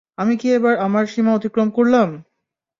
[0.17, 2.09] আমি কি এবার আমার, সীমা অতিক্রম করলাম?